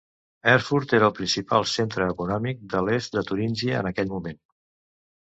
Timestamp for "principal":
1.19-1.69